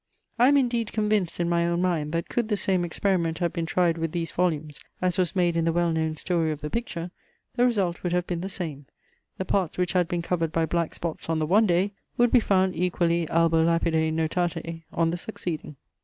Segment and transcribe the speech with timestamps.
[0.39, 3.67] I am indeed convinced in my own mind, that could the same experiment have been
[3.67, 7.11] tried with these volumes, as was made in the well known story of the picture,
[7.55, 8.87] the result would have been the same;
[9.37, 12.39] the parts which had been covered by black spots on the one day, would be
[12.39, 15.75] found equally albo lapide notatae on the succeeding.